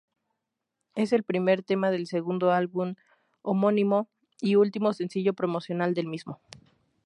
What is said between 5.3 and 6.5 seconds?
promocional del mismo.